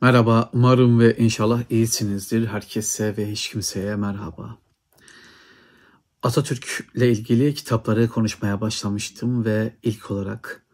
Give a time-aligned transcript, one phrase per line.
[0.00, 2.46] Merhaba, umarım ve inşallah iyisinizdir.
[2.46, 4.58] Herkese ve hiç kimseye merhaba.
[6.22, 10.66] Atatürk ile ilgili kitapları konuşmaya başlamıştım ve ilk olarak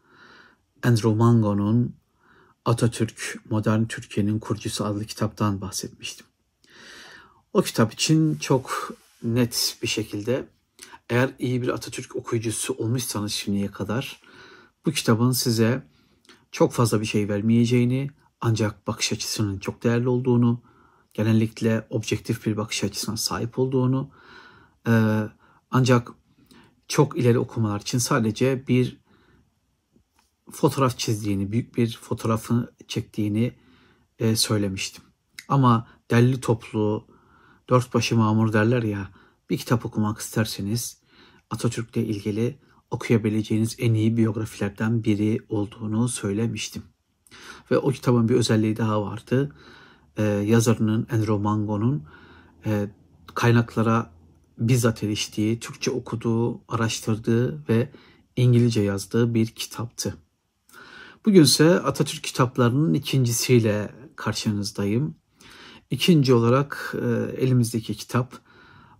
[0.82, 1.96] Andrew Mango'nun
[2.64, 6.26] Atatürk Modern Türkiye'nin Kurucusu adlı kitaptan bahsetmiştim.
[7.52, 8.92] O kitap için çok
[9.22, 10.44] net bir şekilde
[11.10, 14.20] eğer iyi bir Atatürk okuyucusu olmuşsanız şimdiye kadar
[14.86, 15.82] bu kitabın size
[16.52, 18.10] çok fazla bir şey vermeyeceğini
[18.42, 20.62] ancak bakış açısının çok değerli olduğunu,
[21.14, 24.10] genellikle objektif bir bakış açısına sahip olduğunu,
[24.88, 25.22] e,
[25.70, 26.12] ancak
[26.88, 29.00] çok ileri okumalar için sadece bir
[30.50, 33.52] fotoğraf çizdiğini, büyük bir fotoğrafı çektiğini
[34.18, 35.04] e, söylemiştim.
[35.48, 37.06] Ama derli toplu,
[37.68, 39.10] dört başı mamur derler ya,
[39.50, 41.02] bir kitap okumak isterseniz
[41.50, 42.58] Atatürk'le ilgili
[42.90, 46.91] okuyabileceğiniz en iyi biyografilerden biri olduğunu söylemiştim.
[47.70, 49.52] Ve o kitabın bir özelliği daha vardı.
[50.16, 52.04] Ee, yazarının Enro Mango'nun
[52.66, 52.88] e,
[53.34, 54.10] kaynaklara
[54.58, 57.92] bizzat eriştiği, Türkçe okuduğu, araştırdığı ve
[58.36, 60.14] İngilizce yazdığı bir kitaptı.
[61.26, 65.14] Bugünse Atatürk kitaplarının ikincisiyle karşınızdayım.
[65.90, 67.06] İkinci olarak e,
[67.42, 68.38] elimizdeki kitap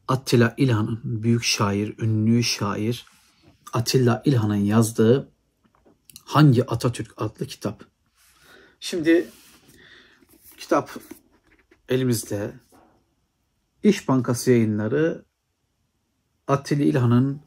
[0.09, 3.07] Attila İlhan'ın büyük şair, ünlü şair
[3.73, 5.29] Attila İlhan'ın yazdığı
[6.25, 7.92] Hangi Atatürk adlı kitap.
[8.85, 9.31] Şimdi
[10.59, 10.91] kitap
[11.89, 12.55] elimizde.
[13.83, 15.25] İş Bankası yayınları
[16.49, 17.41] Attila İlhan'ın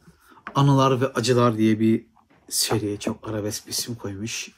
[0.55, 2.05] Anılar ve Acılar diye bir
[2.49, 4.51] seriye çok arabesk bir isim koymuş.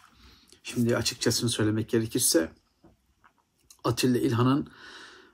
[0.63, 2.51] Şimdi açıkçasını söylemek gerekirse
[3.83, 4.69] Atilla İlhan'ın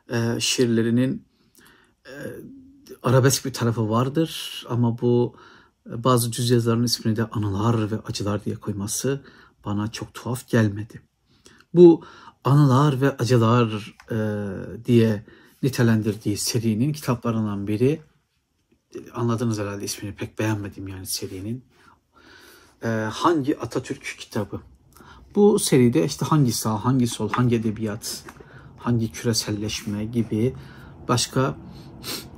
[0.10, 1.26] e, şiirlerinin
[2.06, 2.14] e,
[3.04, 5.36] arabesk bir tarafı vardır ama bu
[5.90, 9.26] e, bazı düz yazarın ismini de anılar ve acılar diye koyması
[9.66, 11.13] bana çok tuhaf gelmedi.
[11.74, 12.04] Bu
[12.44, 14.18] anılar ve acılar e,
[14.86, 15.24] diye
[15.64, 18.02] nitelendirdiği serinin kitaplarından biri.
[19.14, 21.64] Anladınız herhalde ismini pek beğenmedim yani serinin.
[22.84, 24.62] E, hangi Atatürk kitabı?
[25.36, 28.24] Bu seride işte hangi sağ, hangi sol, hangi edebiyat,
[28.78, 30.54] hangi küreselleşme gibi
[31.08, 31.56] başka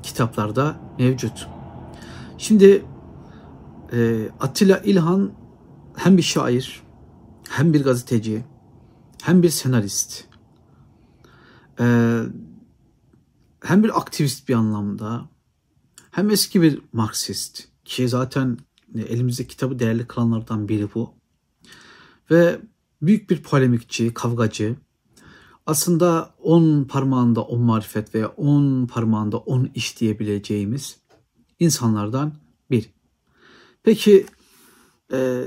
[0.04, 1.48] kitaplarda mevcut.
[2.38, 2.86] Şimdi
[3.94, 5.32] e, Attila İlhan
[5.96, 6.84] hem bir şair,
[7.50, 8.44] hem bir gazeteci,
[9.26, 10.24] hem bir senarist,
[11.80, 11.86] e,
[13.62, 15.30] hem bir aktivist bir anlamda,
[16.12, 18.58] hem eski bir Marksist ki zaten
[18.96, 21.14] elimizde kitabı değerli kılanlardan biri bu.
[22.32, 22.60] Ve
[23.02, 24.76] büyük bir polemikçi, kavgacı.
[25.66, 30.98] Aslında on parmağında on marifet veya on parmağında on iş diyebileceğimiz
[31.60, 32.34] insanlardan
[32.72, 32.90] bir.
[33.84, 34.26] Peki
[35.12, 35.44] e,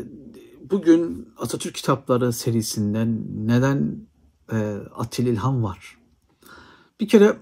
[0.70, 4.06] bugün Atatürk Kitapları serisinden neden
[4.52, 4.56] e,
[4.96, 5.98] Atilla İlhan var?
[7.00, 7.36] Bir kere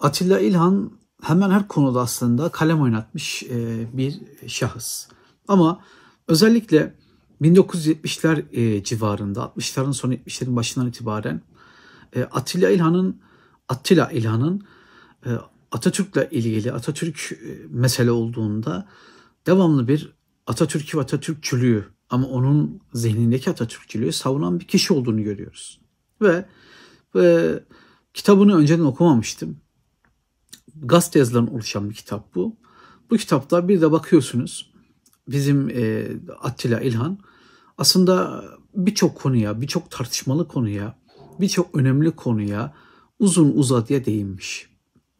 [0.00, 5.08] Atilla İlhan hemen her konuda aslında kalem oynatmış e, bir şahıs.
[5.48, 5.80] Ama
[6.28, 6.94] özellikle
[7.42, 11.42] 1970'ler e, civarında, 60'ların sonu 70'lerin başından itibaren
[12.16, 13.20] e, Atilla İlhan'ın
[13.68, 14.66] Attila İlhan'ın
[15.26, 15.30] e,
[15.72, 18.88] Atatürk'le ilgili Atatürk e, mesele olduğunda
[19.46, 20.12] devamlı bir
[20.46, 25.80] Atatürk'ü ve Atatürkçülüğü ama onun zihnindeki Atatürkçülüğü savunan bir kişi olduğunu görüyoruz.
[26.22, 26.44] Ve,
[27.14, 27.60] ve
[28.14, 29.60] kitabını önceden okumamıştım.
[30.76, 32.56] Gazete yazılarından oluşan bir kitap bu.
[33.10, 34.72] Bu kitapta bir de bakıyorsunuz
[35.28, 36.06] bizim e,
[36.40, 37.18] Attila İlhan
[37.78, 40.98] aslında birçok konuya, birçok tartışmalı konuya,
[41.40, 42.74] birçok önemli konuya
[43.18, 44.70] uzun uzadıya değinmiş.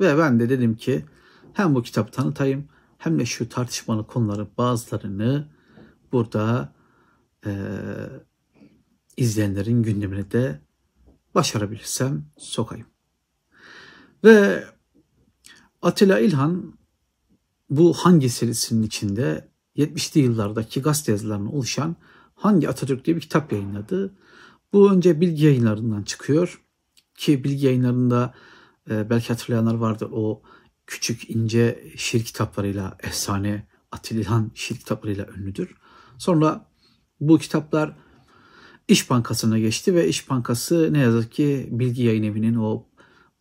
[0.01, 1.05] Ve ben de dedim ki
[1.53, 5.49] hem bu kitabı tanıtayım hem de şu tartışmalı konuları bazılarını
[6.13, 6.76] burada
[7.47, 7.51] e,
[9.17, 10.61] izleyenlerin gündemine de
[11.35, 12.87] başarabilirsem sokayım.
[14.25, 14.65] Ve
[15.83, 16.79] Atilla İlhan
[17.71, 21.97] bu hangi serisinin içinde 70'li yıllardaki gazete yazılarına oluşan
[22.35, 24.15] Hangi Atatürk diye bir kitap yayınladı.
[24.73, 26.63] Bu önce bilgi yayınlarından çıkıyor
[27.15, 28.35] ki bilgi yayınlarında
[28.91, 30.43] e, belki hatırlayanlar vardır o
[30.87, 35.75] küçük ince şiir kitaplarıyla efsane Atilla İlhan şiir kitaplarıyla ünlüdür.
[36.19, 36.69] Sonra
[37.21, 37.97] bu kitaplar
[38.89, 42.87] İş Bankası'na geçti ve İş Bankası ne yazık ki bilgi yayın evinin o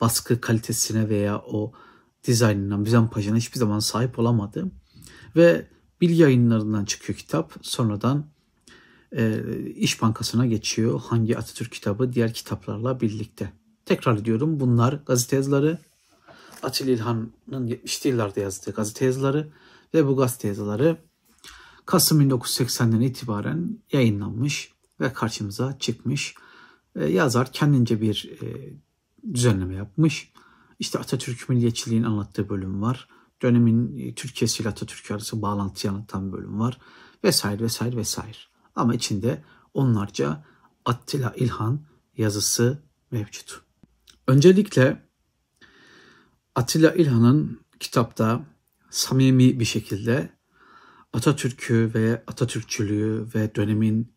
[0.02, 1.74] baskı kalitesine veya o
[2.28, 4.72] dizaynına, mizampajına hiçbir zaman sahip olamadı.
[5.36, 5.68] Ve
[6.02, 7.54] bilgi yayınlarından çıkıyor kitap.
[7.62, 8.26] Sonradan
[9.18, 9.44] e,
[9.76, 11.02] İş Bankası'na geçiyor.
[11.06, 13.54] Hangi Atatürk kitabı diğer kitaplarla birlikte.
[13.86, 15.80] Tekrar ediyorum bunlar gazete yazıları.
[16.64, 19.48] Atilla İlhan'ın 70'li yıllarda yazdığı gazete yazıları
[19.94, 20.98] ve bu gazete yazıları
[21.86, 26.36] Kasım 1980'den itibaren yayınlanmış ve karşımıza çıkmış.
[26.96, 28.74] e, yazar kendince bir e,
[29.34, 30.32] düzenleme yapmış.
[30.80, 33.08] İşte Atatürk milliyetçiliğin anlattığı bölüm var.
[33.42, 36.78] Dönemin e, Türkiye'si ile Atatürk arası bağlantıyı anlatan bölüm var.
[37.24, 38.38] Vesaire vesaire vesaire.
[38.76, 39.44] Ama içinde
[39.74, 40.46] onlarca
[40.86, 41.82] Attila İlhan
[42.18, 43.62] yazısı mevcut.
[44.28, 45.06] Öncelikle
[46.56, 48.46] Attila İlhan'ın kitapta
[48.90, 50.35] samimi bir şekilde
[51.16, 54.14] Atatürk'ü ve Atatürkçülüğü ve dönemin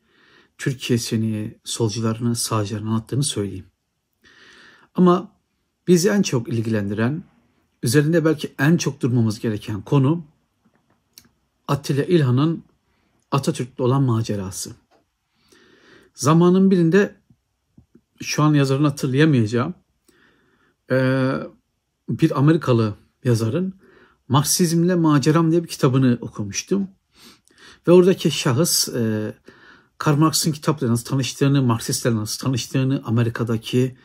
[0.59, 3.67] Türkiye'sini, solcularını, sağcılarını anlattığını söyleyeyim.
[4.95, 5.33] Ama
[5.89, 7.23] bizi en çok ilgilendiren,
[7.83, 10.25] üzerinde belki en çok durmamız gereken konu
[11.69, 12.65] Attila İlhan'ın
[13.31, 14.71] Atatürk'le olan macerası.
[16.15, 17.17] Zamanın birinde
[18.23, 19.75] şu an yazarını hatırlayamayacağım.
[22.09, 22.94] bir Amerikalı
[23.25, 23.75] yazarın
[24.29, 26.89] Marksizmle Maceram diye bir kitabını okumuştum.
[27.89, 29.35] Ve oradaki şahıs e,
[29.99, 33.97] Karl Marx'ın kitaplarıyla nasıl tanıştığını, Marksistlerle nasıl tanıştığını, Amerika'daki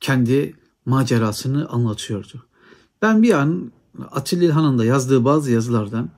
[0.00, 2.46] kendi macerasını anlatıyordu.
[3.02, 3.72] Ben bir an
[4.10, 6.10] Atilla İlhan'ın da yazdığı bazı yazılardan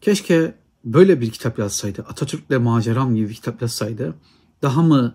[0.00, 0.54] keşke
[0.84, 4.14] böyle bir kitap yazsaydı, Atatürk'le Maceram gibi bir kitap yazsaydı
[4.62, 5.14] daha mı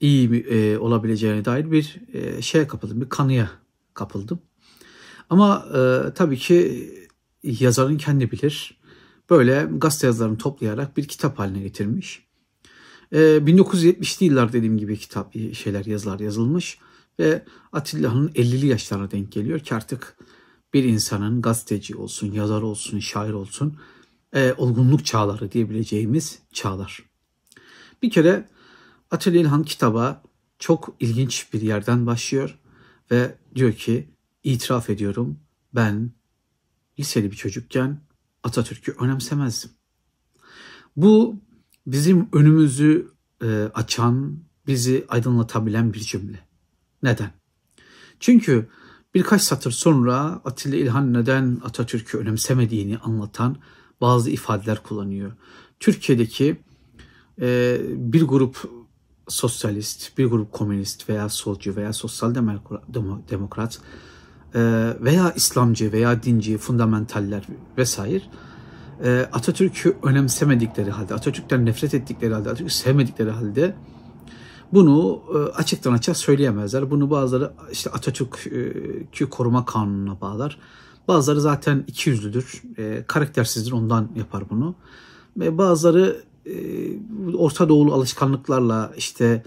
[0.00, 3.50] iyi e, olabileceğine dair bir e, şeye kapıldım, bir kanıya
[3.94, 4.38] kapıldım.
[5.30, 6.88] Ama e, tabii ki
[7.42, 8.80] yazarın kendi bilir.
[9.30, 12.26] Böyle gazete yazılarını toplayarak bir kitap haline getirmiş.
[13.12, 16.78] E, 1970'li yıllar dediğim gibi kitap şeyler yazılar yazılmış
[17.18, 20.16] ve Atilla'nın 50'li yaşlarına denk geliyor ki artık
[20.74, 23.78] bir insanın gazeteci olsun, yazar olsun, şair olsun
[24.34, 27.02] e, olgunluk çağları diyebileceğimiz çağlar.
[28.02, 28.48] Bir kere
[29.10, 30.22] Atilla İlhan kitaba
[30.58, 32.58] çok ilginç bir yerden başlıyor
[33.10, 34.08] ve diyor ki
[34.44, 35.38] itiraf ediyorum
[35.74, 36.10] ben
[36.98, 38.00] liseli bir çocukken
[38.42, 39.70] Atatürk'ü önemsemezdim.
[40.96, 41.36] Bu
[41.86, 43.12] bizim önümüzü
[43.42, 46.38] e, açan, bizi aydınlatabilen bir cümle.
[47.02, 47.30] Neden?
[48.20, 48.68] Çünkü
[49.14, 53.56] birkaç satır sonra Atilla İlhan neden Atatürk'ü önemsemediğini anlatan
[54.00, 55.32] bazı ifadeler kullanıyor.
[55.80, 56.60] Türkiye'deki
[57.40, 58.62] e, bir grup
[59.28, 62.34] sosyalist, bir grup komünist veya solcu veya sosyal
[63.30, 63.80] demokrat
[65.00, 67.42] veya İslamcı veya dinci, fundamentaller
[67.78, 68.22] vesaire
[69.04, 73.74] e, Atatürk'ü önemsemedikleri halde, Atatürk'ten nefret ettikleri halde, Atatürk'ü sevmedikleri halde
[74.72, 76.90] bunu e, açıktan açık söyleyemezler.
[76.90, 80.58] Bunu bazıları işte Atatürk'ü koruma kanununa bağlar.
[81.08, 82.62] Bazıları zaten iki yüzlüdür,
[83.06, 84.74] karaktersizdir ondan yapar bunu.
[85.36, 86.22] Ve bazıları
[87.38, 89.42] Orta Doğulu alışkanlıklarla işte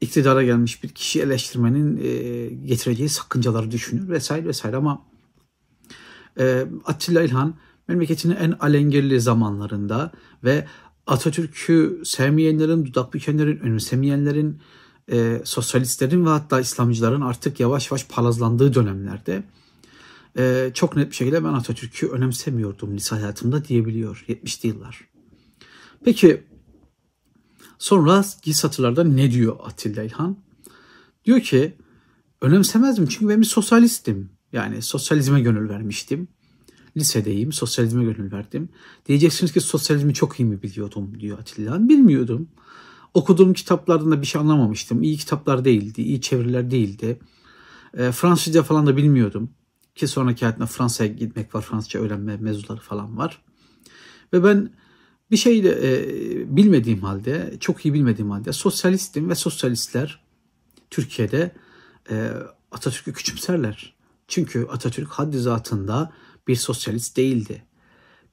[0.00, 5.02] iktidara gelmiş bir kişi eleştirmenin e, getireceği sakıncaları düşünür vesaire vesaire ama
[6.38, 7.54] e, Atilla İlhan
[7.88, 10.12] memleketinin en alengirli zamanlarında
[10.44, 10.66] ve
[11.06, 14.60] Atatürk'ü sevmeyenlerin, dudak bükenlerin, önemsemeyenlerin,
[15.12, 19.42] e, sosyalistlerin ve hatta İslamcıların artık yavaş yavaş palazlandığı dönemlerde
[20.38, 25.08] e, çok net bir şekilde ben Atatürk'ü önemsemiyordum lise hayatımda diyebiliyor 70'li yıllar.
[26.04, 26.42] Peki
[27.78, 30.36] Sonra satırlarda ne diyor Atilla İlhan?
[31.24, 31.74] Diyor ki
[32.40, 34.30] önemsemezdim çünkü ben bir sosyalistim.
[34.52, 36.28] Yani sosyalizme gönül vermiştim.
[36.96, 38.68] Lisedeyim, sosyalizme gönül verdim.
[39.06, 41.88] Diyeceksiniz ki sosyalizmi çok iyi mi biliyordum diyor Atilla İlhan.
[41.88, 42.48] Bilmiyordum.
[43.14, 45.02] Okuduğum kitaplardan da bir şey anlamamıştım.
[45.02, 47.18] İyi kitaplar değildi, iyi çeviriler değildi.
[47.94, 49.50] E, Fransızca falan da bilmiyordum.
[49.94, 53.42] Ki sonraki hayatımda Fransa'ya gitmek var, Fransızca öğrenme mevzuları falan var.
[54.32, 54.70] Ve ben
[55.30, 60.20] bir şey de e, bilmediğim halde, çok iyi bilmediğim halde sosyalistim ve sosyalistler
[60.90, 61.52] Türkiye'de
[62.10, 62.32] e,
[62.70, 63.94] Atatürk'ü küçümserler.
[64.28, 66.12] Çünkü Atatürk haddi zatında
[66.48, 67.64] bir sosyalist değildi.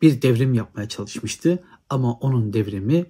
[0.02, 3.06] Bir devrim yapmaya çalışmıştı ama onun devrimi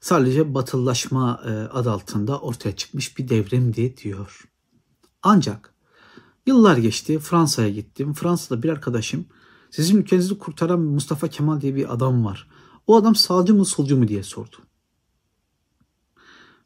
[0.00, 4.48] sadece batılılaşma e, adı altında ortaya çıkmış bir devrimdi diyor.
[5.22, 5.74] Ancak
[6.46, 8.12] yıllar geçti Fransa'ya gittim.
[8.12, 9.26] Fransa'da bir arkadaşım
[9.70, 12.48] sizin ülkenizi kurtaran Mustafa Kemal diye bir adam var.
[12.86, 14.56] O adam sağcı mı solcu mu diye sordu.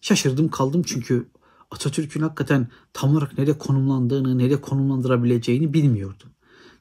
[0.01, 1.29] Şaşırdım kaldım çünkü
[1.71, 6.29] Atatürk'ün hakikaten tam olarak nereye konumlandığını, nereye konumlandırabileceğini bilmiyordum.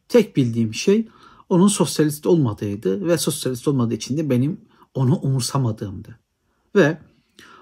[0.08, 1.08] Tek bildiğim şey
[1.50, 4.62] onun sosyalist olmadığıydı ve sosyalist olmadığı için de benim
[4.94, 6.20] onu umursamadığımdı.
[6.75, 6.98] Ve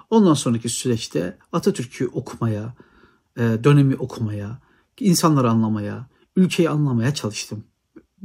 [0.09, 2.73] ondan sonraki süreçte Atatürk'ü okumaya,
[3.37, 4.59] e, dönemi okumaya,
[4.99, 7.63] insanları anlamaya, ülkeyi anlamaya çalıştım.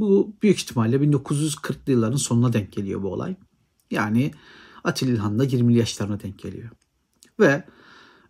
[0.00, 3.36] Bu büyük ihtimalle 1940'lı yılların sonuna denk geliyor bu olay.
[3.90, 4.30] Yani
[4.84, 6.70] Atilla İlhan da 20'li yaşlarına denk geliyor.
[7.40, 7.64] Ve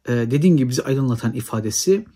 [0.08, 2.06] e, dediğim gibi bizi aydınlatan ifadesi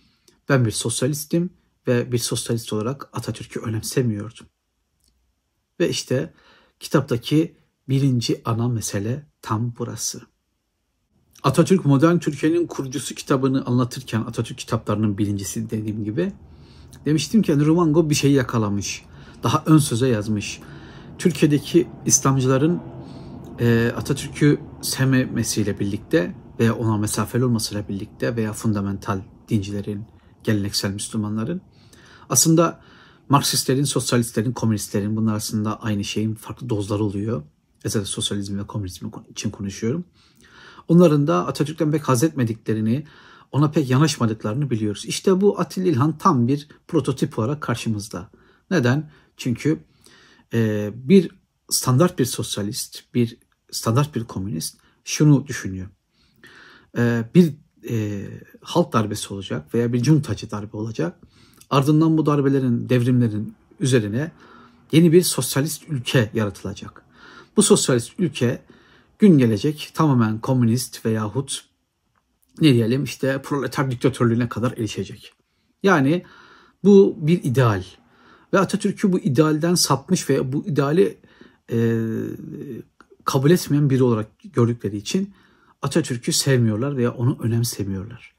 [0.49, 1.51] ben bir sosyalistim
[1.87, 4.47] ve bir sosyalist olarak Atatürk'ü önemsemiyordum.
[5.81, 6.35] Ve işte
[6.81, 7.57] kitaptaki
[7.89, 10.21] birinci ana mesele tam burası.
[11.43, 16.33] Atatürk Modern Türkiye'nin kurucusu kitabını anlatırken Atatürk kitaplarının birincisi dediğim gibi
[17.05, 19.05] demiştim ki Rumango bir şeyi yakalamış.
[19.45, 20.61] Daha ön söze yazmış.
[21.19, 22.83] Türkiye'deki İslamcıların
[23.61, 30.05] e, Atatürk'ü sevmemesiyle birlikte veya ona mesafeli olmasıyla birlikte veya fundamental dincilerin,
[30.45, 31.61] geleneksel Müslümanların
[32.29, 32.81] aslında
[33.29, 37.43] Marksistlerin, sosyalistlerin, komünistlerin bunlar arasında aynı şeyin farklı dozları oluyor.
[37.85, 40.05] Özellikle sosyalizm ve komünizm için konuşuyorum.
[40.89, 43.07] Onların da Atatürk'ten pek haz etmediklerini,
[43.53, 45.05] ona pek yanaşmadıklarını biliyoruz.
[45.07, 48.31] İşte bu Atilla İlhan tam bir prototip olarak karşımızda.
[48.71, 49.11] Neden?
[49.37, 49.79] Çünkü
[50.55, 51.31] e, bir
[51.71, 53.39] standart bir sosyalist, bir
[53.71, 55.89] standart bir komünist şunu düşünüyor.
[56.99, 57.55] E, bir
[57.91, 58.27] e,
[58.61, 61.21] halk darbesi olacak veya bir cuntacı darbe olacak.
[61.71, 64.33] Ardından bu darbelerin, devrimlerin üzerine
[64.93, 67.05] yeni bir sosyalist ülke yaratılacak.
[67.57, 68.63] Bu sosyalist ülke
[69.19, 71.65] gün gelecek tamamen komünist veyahut
[72.61, 75.33] ne diyelim işte proleter diktatörlüğüne kadar erişecek.
[75.83, 76.25] Yani
[76.85, 77.85] bu bir ideal.
[78.55, 81.19] Ve Atatürk'ü bu idealden sapmış ve bu ideali
[81.73, 81.99] e,
[83.25, 85.35] kabul etmeyen biri olarak gördükleri için
[85.83, 88.35] Atatürk'ü sevmiyorlar veya onu önemsemiyorlar.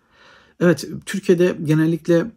[0.60, 2.32] Evet Türkiye'de genellikle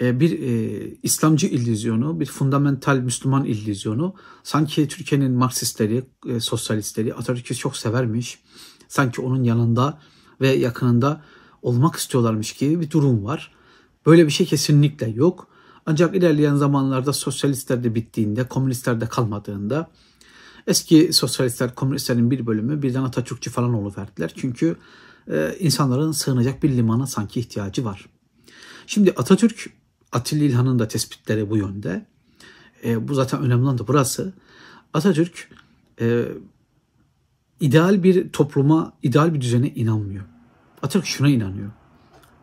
[0.00, 7.54] e, bir e, İslamcı illüzyonu, bir fundamental Müslüman illüzyonu sanki Türkiye'nin Marksistleri, e, sosyalistleri Atatürk'ü
[7.54, 8.38] çok severmiş.
[8.88, 10.00] Sanki onun yanında
[10.40, 11.24] ve yakınında
[11.62, 13.54] olmak istiyorlarmış gibi bir durum var.
[14.06, 15.55] Böyle bir şey kesinlikle yok.
[15.86, 19.90] Ancak ilerleyen zamanlarda sosyalistler de bittiğinde, komünistler de kalmadığında
[20.66, 24.32] eski sosyalistler, komünistlerin bir bölümü birden Atatürkçü falan oluverdiler.
[24.36, 24.76] Çünkü
[25.30, 28.06] e, insanların sığınacak bir limana sanki ihtiyacı var.
[28.86, 29.70] Şimdi Atatürk,
[30.12, 32.06] Atilla İlhan'ın da tespitleri bu yönde.
[32.84, 34.32] E, bu zaten önemli olan da burası.
[34.94, 35.50] Atatürk
[36.00, 36.28] e,
[37.60, 40.24] ideal bir topluma, ideal bir düzene inanmıyor.
[40.82, 41.70] Atatürk şuna inanıyor.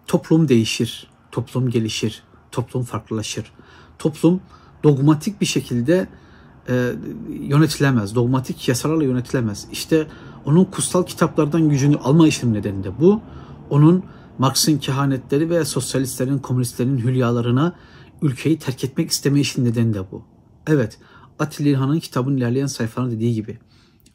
[0.08, 2.24] Toplum değişir, toplum gelişir,
[2.54, 3.52] toplum farklılaşır.
[4.00, 4.42] Toplum
[4.84, 6.08] dogmatik bir şekilde
[6.70, 6.92] e,
[7.30, 8.16] yönetilemez.
[8.16, 9.68] Dogmatik yasalarla yönetilemez.
[9.72, 10.08] İşte
[10.46, 13.22] onun kutsal kitaplardan gücünü alma işinin nedeni de bu.
[13.70, 14.04] Onun
[14.38, 17.76] Marx'ın kehanetleri ve sosyalistlerin, komünistlerin hülyalarına
[18.22, 20.26] ülkeyi terk etmek isteme işinin nedeni de bu.
[20.68, 20.98] Evet,
[21.40, 23.60] Atilla İlhan'ın kitabın ilerleyen sayfalarında dediği gibi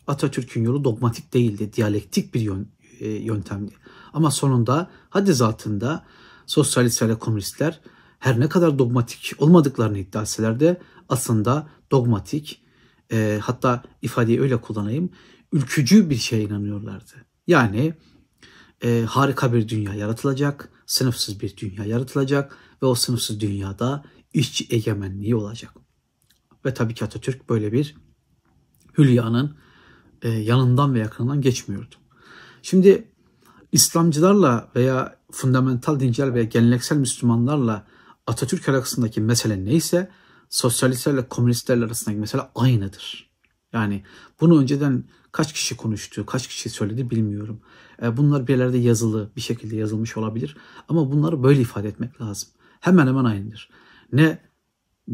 [0.07, 2.69] Atatürk'ün yolu dogmatik değildi, diyalektik bir yön,
[3.01, 3.73] e, yöntemdi.
[4.13, 6.05] Ama sonunda haddi zatında
[6.47, 7.81] sosyalistler ve komünistler
[8.19, 12.63] her ne kadar dogmatik olmadıklarını iddia etseler de aslında dogmatik
[13.13, 15.11] e, hatta ifadeyi öyle kullanayım
[15.53, 17.13] ülkücü bir şeye inanıyorlardı.
[17.47, 17.95] Yani
[18.85, 25.37] e, harika bir dünya yaratılacak, sınıfsız bir dünya yaratılacak ve o sınıfsız dünyada işçi egemenliği
[25.37, 25.73] olacak.
[26.65, 27.95] Ve tabii ki Atatürk böyle bir
[28.99, 29.57] hülyanın
[30.23, 31.95] e, yanından ve yakınından geçmiyordu.
[32.63, 33.09] Şimdi
[33.73, 37.87] İslamcılarla veya fundamental dinciler veya geleneksel Müslümanlarla
[38.29, 40.11] Atatürk arasındaki mesele neyse
[40.49, 43.31] sosyalistlerle komünistlerle arasındaki mesele aynıdır.
[43.73, 44.05] Yani
[44.41, 47.61] bunu önceden kaç kişi konuştu, kaç kişi söyledi bilmiyorum.
[48.03, 50.57] E, bunlar bir yerlerde yazılı, bir şekilde yazılmış olabilir.
[50.89, 52.49] Ama bunları böyle ifade etmek lazım.
[52.81, 53.71] Hemen hemen aynıdır.
[54.13, 54.39] Ne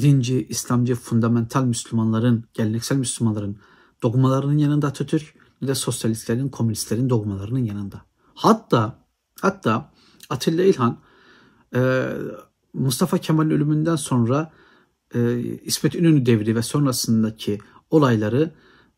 [0.01, 3.59] dinci, İslamcı, fundamental Müslümanların, geleneksel Müslümanların
[4.03, 8.03] dogmalarının yanında Atatürk ne de sosyalistlerin, komünistlerin dogmalarının yanında.
[8.35, 8.99] Hatta
[9.41, 9.93] hatta
[10.31, 10.99] Atilla İlhan
[11.75, 12.11] e,
[12.75, 14.53] Mustafa Kemal'in ölümünden sonra
[15.15, 17.59] e, İsmet İnönü devri ve sonrasındaki
[17.91, 18.55] olayları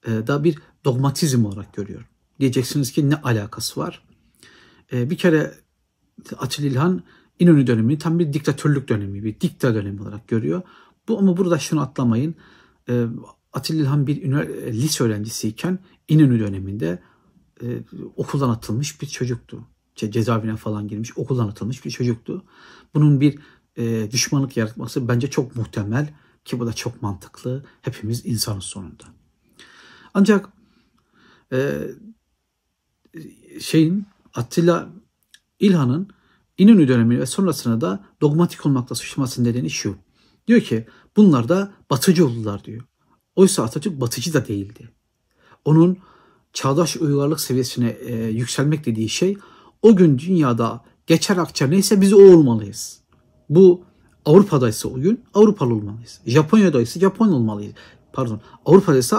[0.06, 2.09] e, da bir dogmatizm olarak görüyor.
[2.40, 4.02] Diyeceksiniz ki ne alakası var?
[4.92, 5.54] E, bir kere
[6.38, 7.02] Atilla İlhan
[7.38, 10.62] İnönü dönemi tam bir diktatörlük dönemi, bir dikta dönemi olarak görüyor.
[11.09, 12.35] Bu ama burada şunu atlamayın.
[12.88, 13.06] E,
[13.52, 14.23] Atilla İlhan bir
[14.73, 15.78] lise öğrencisiyken
[16.09, 17.02] İnönü döneminde
[17.62, 17.66] e,
[18.16, 19.64] okuldan atılmış bir çocuktu.
[19.95, 22.45] Cezaevine falan girmiş, okuldan atılmış bir çocuktu.
[22.95, 23.38] Bunun bir
[23.76, 26.14] e, düşmanlık yaratması bence çok muhtemel
[26.45, 27.64] ki bu da çok mantıklı.
[27.83, 29.04] Hepimiz insanız sonunda.
[30.14, 30.49] Ancak
[31.52, 31.88] e,
[33.61, 34.88] şeyin Attila
[35.61, 36.09] İlhan'ın
[36.59, 39.97] İnönü dönemi ve sonrasında da dogmatik olmakla suçlamasının nedeni şu.
[40.49, 42.83] Diyor ki bunlar da batıcı oldular diyor.
[43.37, 44.90] Oysa Atatürk batıcı da değildi.
[45.64, 45.99] Onun
[46.52, 49.38] çağdaş uygarlık seviyesine e, yükselmek dediği şey
[49.83, 53.00] o gün dünyada geçer akçe neyse biz o olmalıyız.
[53.50, 53.84] Bu
[54.24, 56.20] Avrupa'da ise o gün Avrupalı olmalıyız.
[56.26, 57.74] Japonya'da ise Japon olmalıyız.
[58.12, 59.16] Pardon Avrupa'da ise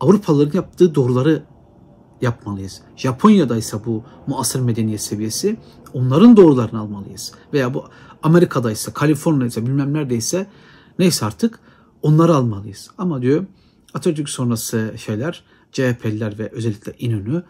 [0.00, 1.42] Avrupalıların yaptığı doğruları
[2.20, 2.80] yapmalıyız.
[2.96, 5.56] Japonya'da ise bu muasır medeniyet seviyesi
[5.92, 7.32] onların doğrularını almalıyız.
[7.52, 7.84] Veya bu
[8.22, 10.46] Amerika'da ise Kaliforniya'da ise bilmem neredeyse
[10.98, 11.60] neyse artık
[12.02, 12.90] onları almalıyız.
[12.98, 13.46] Ama diyor
[13.94, 17.42] Atatürk sonrası şeyler CHP'liler ve özellikle İnönü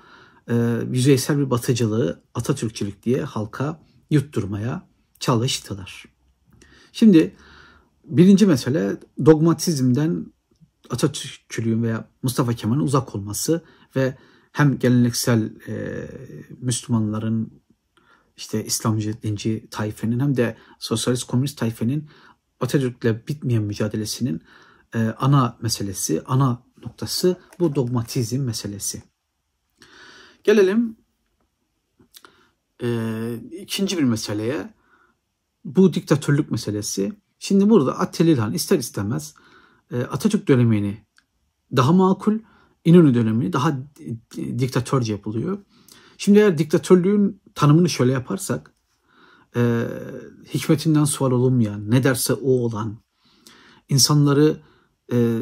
[0.50, 0.54] e,
[0.92, 3.80] yüzeysel bir batıcılığı Atatürkçülük diye halka
[4.10, 4.82] yutturmaya
[5.24, 6.04] çalıştılar.
[6.92, 7.36] Şimdi
[8.04, 10.26] birinci mesele dogmatizmden
[10.90, 13.64] Atatürkçülüğün veya Mustafa Kemal'in uzak olması
[13.96, 14.18] ve
[14.52, 16.08] hem geleneksel e,
[16.60, 17.62] Müslümanların
[18.36, 22.08] işte İslamcı, dinci taifenin hem de sosyalist komünist taifenin
[22.60, 24.42] Atatürk'le bitmeyen mücadelesinin
[24.94, 29.02] e, ana meselesi, ana noktası bu dogmatizm meselesi.
[30.44, 30.96] Gelelim
[32.82, 32.88] e,
[33.52, 34.73] ikinci bir meseleye.
[35.64, 37.12] Bu diktatörlük meselesi.
[37.38, 39.34] Şimdi burada Atilla İlhan ister istemez
[39.92, 41.04] e, Atatürk dönemini
[41.76, 42.38] daha makul,
[42.84, 43.78] İnönü dönemini daha
[44.36, 45.58] diktatörce yapılıyor.
[46.18, 48.74] Şimdi eğer diktatörlüğün tanımını şöyle yaparsak,
[49.56, 49.84] e,
[50.54, 52.98] hikmetinden sual olunmayan, ne derse o olan,
[53.88, 54.60] insanları
[55.12, 55.38] e,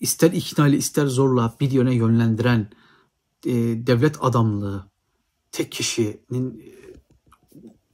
[0.00, 2.70] ister ikna ister zorla bir yöne yönlendiren
[3.46, 3.52] e,
[3.86, 4.86] devlet adamlığı,
[5.52, 6.74] tek kişinin e,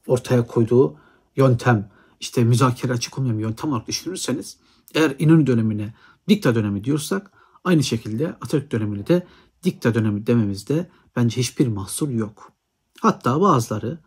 [0.06, 0.96] ortaya koyduğu
[1.40, 4.56] yöntem, işte müzakere açık olmayan bir yöntem olarak düşünürseniz,
[4.94, 5.94] eğer İnönü dönemine
[6.28, 7.32] dikta dönemi diyorsak,
[7.64, 9.26] aynı şekilde Atatürk dönemini de
[9.62, 12.52] dikta dönemi dememizde bence hiçbir mahsur yok.
[13.00, 13.98] Hatta bazıları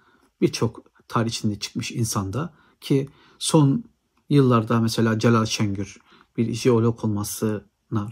[0.41, 3.09] birçok tarih içinde çıkmış insanda ki
[3.39, 3.83] son
[4.29, 5.97] yıllarda mesela Celal Şengör
[6.37, 7.61] bir jeolog olmasına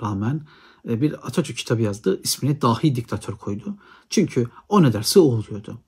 [0.01, 0.48] rağmen
[0.88, 2.22] e, bir Atatürk kitabı yazdı.
[2.24, 3.78] İsmini dahi diktatör koydu.
[4.10, 5.80] Çünkü o ne derse o oluyordu.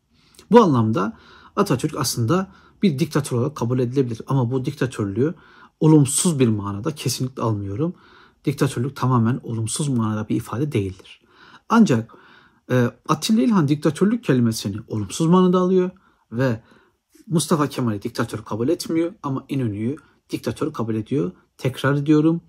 [0.51, 1.17] Bu anlamda
[1.55, 2.51] Atatürk aslında
[2.83, 4.21] bir diktatör olarak kabul edilebilir.
[4.27, 5.33] Ama bu diktatörlüğü
[5.79, 7.95] olumsuz bir manada kesinlikle almıyorum.
[8.45, 11.21] Diktatörlük tamamen olumsuz manada bir ifade değildir.
[11.69, 12.13] Ancak
[12.71, 15.89] e, Atilla İlhan diktatörlük kelimesini olumsuz manada alıyor
[16.31, 16.63] ve
[17.27, 19.95] Mustafa Kemal'i diktatör kabul etmiyor ama İnönü'yü
[20.29, 21.31] diktatör kabul ediyor.
[21.57, 22.41] Tekrar ediyorum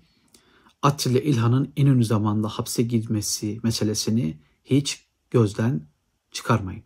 [0.81, 5.87] Atilla İlhan'ın İnönü zamanında hapse girmesi meselesini hiç gözden
[6.31, 6.83] çıkarmayın.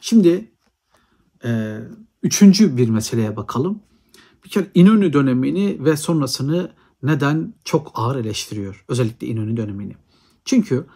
[0.00, 0.52] Şimdi
[1.44, 1.78] e,
[2.22, 3.82] üçüncü bir meseleye bakalım.
[4.44, 6.72] Bir kere İnönü dönemini ve sonrasını
[7.02, 8.84] neden çok ağır eleştiriyor?
[8.88, 9.96] Özellikle İnönü dönemini.
[10.44, 10.86] Çünkü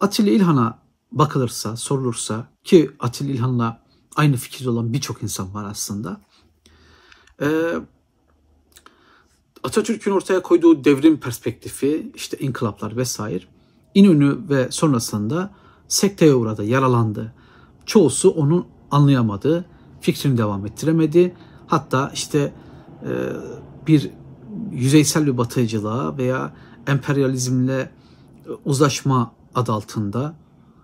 [0.00, 0.78] Atilla İlhan'a
[1.12, 3.84] bakılırsa, sorulursa ki Atilla İlhan'la
[4.16, 6.20] aynı fikirde olan birçok insan var aslında.
[7.42, 7.74] Ee,
[9.62, 13.44] Atatürk'ün ortaya koyduğu devrim perspektifi, işte inkılaplar vesaire,
[13.94, 15.54] İnönü ve sonrasında
[15.88, 17.34] sekteye uğradı, yaralandı.
[17.86, 19.66] Çoğusu onu anlayamadı,
[20.04, 21.34] fikrini devam ettiremedi.
[21.66, 22.52] Hatta işte
[23.02, 23.10] e,
[23.86, 24.10] bir
[24.72, 27.90] yüzeysel bir batıcılığa veya emperyalizmle
[28.64, 30.36] uzlaşma adı altında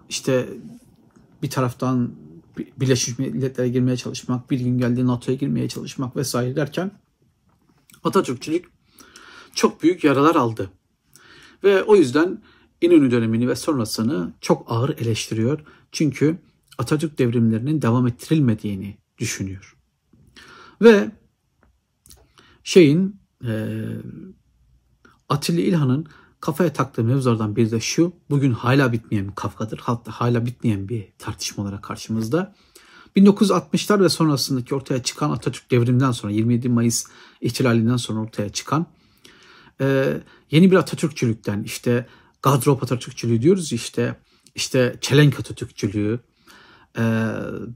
[0.09, 0.49] işte
[1.43, 2.11] bir taraftan
[2.81, 6.91] Birleşmiş Milletler'e girmeye çalışmak, bir gün geldiği NATO'ya girmeye çalışmak vesaire derken
[8.05, 8.69] Atatürkçülük
[9.55, 10.71] çok büyük yaralar aldı.
[11.65, 12.43] Ve o yüzden
[12.81, 15.61] İnönü dönemini ve sonrasını çok ağır eleştiriyor.
[15.93, 16.39] Çünkü
[16.79, 19.77] Atatürk devrimlerinin devam ettirilmediğini düşünüyor.
[20.83, 21.11] Ve
[22.65, 23.77] şeyin e,
[25.29, 26.07] Atilla İlhan'ın
[26.41, 28.13] kafaya taktığı mevzulardan biri de şu.
[28.31, 29.79] Bugün hala bitmeyen bir kavgadır.
[29.79, 32.55] Hatta hala bitmeyen bir tartışma olarak karşımızda.
[33.17, 37.07] 1960'lar ve sonrasındaki ortaya çıkan Atatürk devriminden sonra 27 Mayıs
[37.41, 38.87] ihtilalinden sonra ortaya çıkan
[39.81, 40.17] e,
[40.51, 42.07] yeni bir Atatürkçülükten işte
[42.43, 44.21] Gadrop Atatürkçülüğü diyoruz işte
[44.55, 46.21] işte çelenk Atatürkçülüğü,
[46.99, 47.03] e,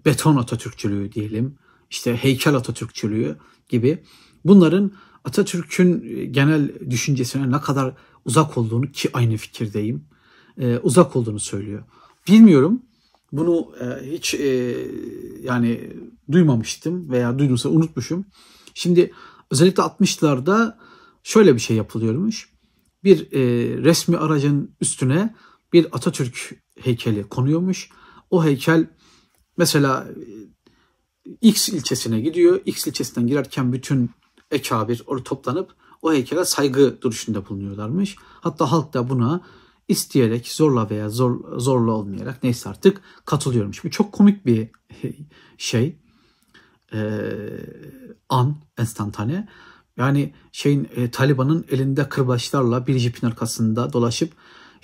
[0.04, 1.58] beton Atatürkçülüğü diyelim,
[1.90, 3.36] işte heykel Atatürkçülüğü
[3.68, 4.02] gibi
[4.44, 4.92] bunların
[5.24, 10.04] Atatürk'ün genel düşüncesine ne kadar uzak olduğunu ki aynı fikirdeyim,
[10.58, 11.84] e, uzak olduğunu söylüyor.
[12.28, 12.82] Bilmiyorum
[13.32, 14.76] bunu e, hiç e,
[15.42, 15.90] yani
[16.32, 18.26] duymamıştım veya duydumsa unutmuşum.
[18.74, 19.12] Şimdi
[19.50, 20.76] özellikle 60'larda
[21.22, 22.48] şöyle bir şey yapılıyormuş.
[23.04, 23.42] Bir e,
[23.82, 25.34] resmi aracın üstüne
[25.72, 27.90] bir Atatürk heykeli konuyormuş.
[28.30, 28.90] O heykel
[29.56, 30.06] mesela
[31.40, 32.60] X ilçesine gidiyor.
[32.66, 34.10] X ilçesinden girerken bütün
[34.50, 38.16] ekabir orada toplanıp o heykele saygı duruşunda bulunuyorlarmış.
[38.20, 39.40] Hatta halk da buna
[39.88, 43.84] isteyerek zorla veya zor, zorla olmayarak neyse artık katılıyormuş.
[43.84, 44.68] Bu çok komik bir
[45.58, 45.98] şey.
[46.92, 47.30] Ee,
[48.28, 49.48] an, enstantane.
[49.96, 54.32] Yani şeyin e, Taliban'ın elinde kırbaçlarla bir jipin arkasında dolaşıp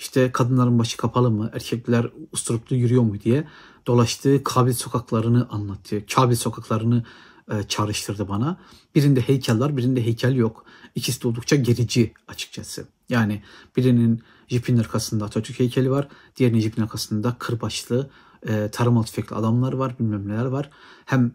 [0.01, 3.47] işte kadınların başı kapalı mı, erkekler usturuplu yürüyor mu diye
[3.87, 6.01] dolaştığı Kabil sokaklarını anlatıyor.
[6.15, 7.03] Kabil sokaklarını
[7.51, 8.57] e, çağrıştırdı bana.
[8.95, 10.65] Birinde heykel var, birinde heykel yok.
[10.95, 12.87] İkisi de oldukça gerici açıkçası.
[13.09, 13.43] Yani
[13.77, 16.07] birinin jipin arkasında Atatürk heykeli var.
[16.35, 18.09] Diğerinin jipin arkasında kırbaçlı,
[18.47, 20.69] e, tarımal tüfekli adamlar var, bilmem neler var.
[21.05, 21.31] Hem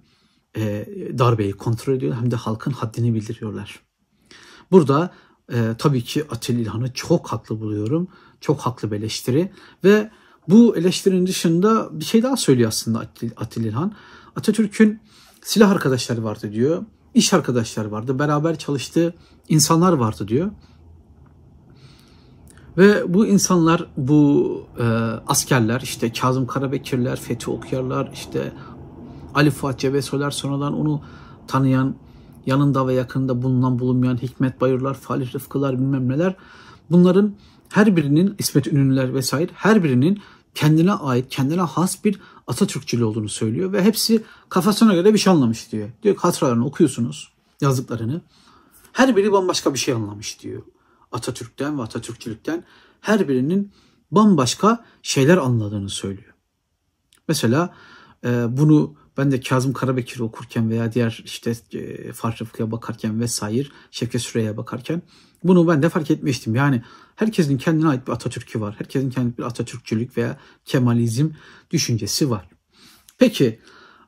[0.56, 3.80] e, darbeyi kontrol ediyor hem de halkın haddini bildiriyorlar.
[4.70, 5.14] Burada
[5.52, 8.08] e, tabii ki Atilla İlhan'ı çok haklı buluyorum.
[8.40, 9.52] Çok haklı bir eleştiri
[9.84, 10.10] ve
[10.48, 12.98] bu eleştirinin dışında bir şey daha söylüyor aslında
[13.36, 13.92] Atilla İlhan.
[14.36, 15.00] Atatürk'ün
[15.42, 16.84] silah arkadaşları vardı diyor.
[17.14, 18.18] İş arkadaşları vardı.
[18.18, 19.14] Beraber çalıştığı
[19.48, 20.50] insanlar vardı diyor.
[22.76, 24.84] Ve bu insanlar, bu e,
[25.26, 28.52] askerler, işte Kazım Karabekirler, Fethi Okyarlar, işte
[29.34, 31.02] Ali Fuat Cebesoylar, sonradan onu
[31.48, 31.94] tanıyan,
[32.46, 36.36] yanında ve yakında bulunan bulunmayan Hikmet Bayırlar, Falih Rıfkılar bilmem neler.
[36.90, 37.34] Bunların
[37.70, 40.22] her birinin, İsmet Ünlüler vesaire her birinin
[40.54, 45.72] kendine ait, kendine has bir Atatürkçülüğü olduğunu söylüyor ve hepsi kafasına göre bir şey anlamış
[45.72, 45.88] diyor.
[46.02, 48.20] Diyor hatıralarını okuyorsunuz, yazdıklarını.
[48.92, 50.62] Her biri bambaşka bir şey anlamış diyor.
[51.12, 52.64] Atatürk'ten ve Atatürkçülükten
[53.00, 53.72] her birinin
[54.10, 56.34] bambaşka şeyler anladığını söylüyor.
[57.28, 57.74] Mesela
[58.24, 63.68] e, bunu ben de Kazım Karabekir'i okurken veya diğer işte e, Fark Rıfkı'ya bakarken vesaire
[63.90, 65.02] Şevket Süreyya'ya bakarken
[65.44, 66.54] bunu ben de fark etmiştim.
[66.54, 66.82] Yani
[67.16, 68.74] herkesin kendine ait bir Atatürk'ü var.
[68.78, 71.30] Herkesin kendi bir Atatürkçülük veya Kemalizm
[71.70, 72.48] düşüncesi var.
[73.18, 73.60] Peki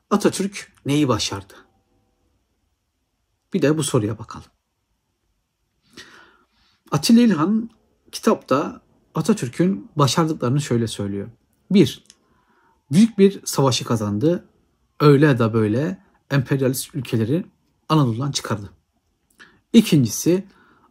[0.09, 1.53] Atatürk neyi başardı?
[3.53, 4.47] Bir de bu soruya bakalım.
[6.91, 7.69] Atilla İlhan
[8.11, 8.81] kitapta
[9.15, 11.29] Atatürk'ün başardıklarını şöyle söylüyor.
[11.71, 12.03] Bir,
[12.91, 14.45] büyük bir savaşı kazandı.
[14.99, 17.45] Öyle ya da böyle emperyalist ülkeleri
[17.89, 18.69] Anadolu'dan çıkardı.
[19.73, 20.43] İkincisi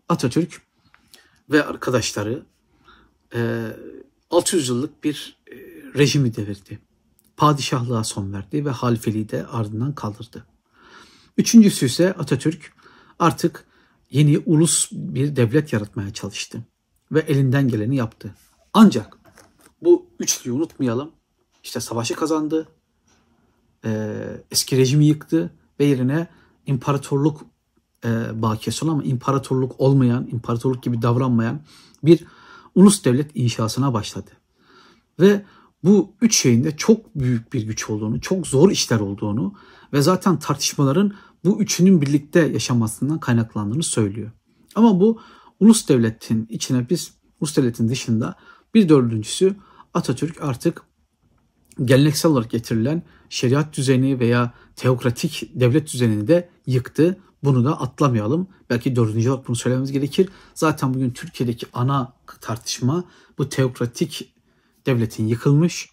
[0.08, 0.62] Atatürk
[1.50, 2.42] ve arkadaşları
[4.30, 5.38] 600 yıllık bir
[5.94, 6.78] rejimi devirdi.
[7.36, 10.46] Padişahlığa son verdi ve halifeliği de ardından kaldırdı.
[11.36, 12.72] Üçüncüsü ise Atatürk
[13.18, 13.64] artık
[14.10, 16.62] yeni ulus bir devlet yaratmaya çalıştı
[17.12, 18.34] ve elinden geleni yaptı.
[18.72, 19.18] Ancak
[19.82, 21.12] bu üçlüyü unutmayalım.
[21.64, 22.68] İşte savaşı kazandı,
[24.50, 26.26] eski rejimi yıktı ve yerine
[26.66, 27.40] imparatorluk
[28.04, 31.60] e, bakiyesi olan ama imparatorluk olmayan, imparatorluk gibi davranmayan
[32.04, 32.24] bir
[32.74, 34.30] ulus devlet inşasına başladı.
[35.20, 35.44] Ve
[35.84, 39.54] bu üç şeyin de çok büyük bir güç olduğunu, çok zor işler olduğunu
[39.92, 41.14] ve zaten tartışmaların
[41.44, 44.30] bu üçünün birlikte yaşamasından kaynaklandığını söylüyor.
[44.74, 45.20] Ama bu
[45.60, 48.34] ulus devletin içine biz ulus devletin dışında
[48.74, 49.56] bir dördüncüsü
[49.94, 50.82] Atatürk artık
[51.84, 57.20] geleneksel olarak getirilen şeriat düzeni veya teokratik devlet düzenini de yıktı.
[57.44, 58.48] Bunu da atlamayalım.
[58.70, 60.28] Belki dördüncü olarak bunu söylememiz gerekir.
[60.54, 63.04] Zaten bugün Türkiye'deki ana tartışma
[63.38, 64.34] bu teokratik
[64.86, 65.90] devletin yıkılmış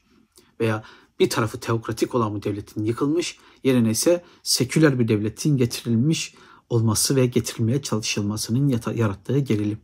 [0.59, 0.83] veya
[1.19, 6.35] bir tarafı teokratik olan bu devletin yıkılmış, yerine ise seküler bir devletin getirilmiş
[6.69, 9.79] olması ve getirilmeye çalışılmasının yarattığı gerilim.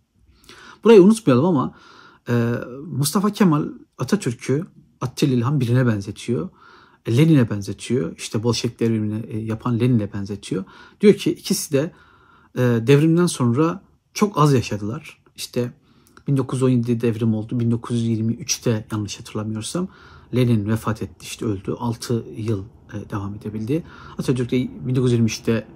[0.84, 1.76] Burayı unutmayalım ama
[2.86, 3.66] Mustafa Kemal
[3.98, 4.68] Atatürk'ü
[5.02, 6.50] Attil İlhan birine benzetiyor.
[7.06, 8.18] E, Lenin'e benzetiyor.
[8.18, 10.64] İşte Bolşevik devrimini e, yapan Lenin'e benzetiyor.
[11.02, 11.92] Diyor ki ikisi de
[12.56, 13.84] e, devrimden sonra
[14.14, 15.22] çok az yaşadılar.
[15.36, 15.74] İşte
[16.28, 17.56] 1917 devrim oldu.
[17.56, 19.88] 1923'te yanlış hatırlamıyorsam
[20.36, 21.76] Lenin vefat etti işte öldü.
[21.80, 22.64] 6 yıl
[23.10, 23.84] devam edebildi.
[24.18, 25.68] Atatürk de 1923'te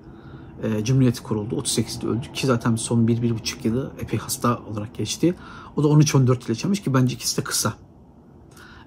[0.63, 1.55] e, Cumhuriyet kuruldu.
[1.55, 5.35] 38'de öldü ki zaten son 1-1,5 yılı epey hasta olarak geçti.
[5.75, 7.84] O da 13-14 yıl yaşamış ki bence ikisi de kısa.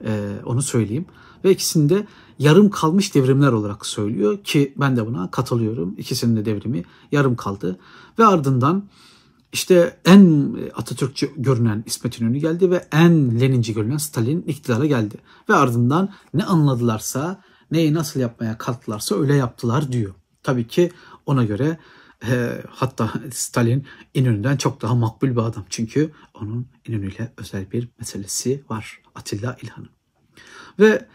[0.05, 1.07] E, onu söyleyeyim.
[1.45, 2.07] Ve ikisinde
[2.39, 5.95] yarım kalmış devrimler olarak söylüyor ki ben de buna katılıyorum.
[5.99, 7.79] İkisinin de devrimi yarım kaldı.
[8.19, 8.85] Ve ardından
[9.53, 15.17] işte en Atatürkçü görünen İsmet İnönü geldi ve en Leninci görünen Stalin iktidara geldi.
[15.49, 20.15] Ve ardından ne anladılarsa, neyi nasıl yapmaya kalktılarsa öyle yaptılar diyor.
[20.43, 20.93] Tabii ki
[21.27, 21.79] ona göre
[22.27, 25.65] e, hatta Stalin İnönü'den çok daha makbul bir adam.
[25.71, 29.91] Çünkü onun İnönü'yle özel bir meselesi var Atilla İlhan'ın.
[30.79, 31.09] Ve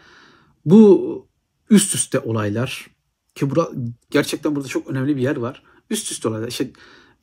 [0.64, 1.28] bu
[1.70, 2.90] üst üste olaylar
[3.34, 3.68] ki bura,
[4.10, 5.62] gerçekten burada çok önemli bir yer var.
[5.90, 6.48] Üst üste olaylar.
[6.48, 6.70] İşte,